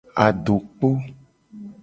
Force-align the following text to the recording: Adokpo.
Adokpo. 0.25 0.89